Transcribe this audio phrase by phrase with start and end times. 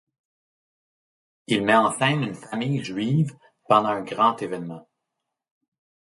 [1.45, 3.35] Il met en scène une famille juive
[3.69, 4.89] pendant un grand évènement.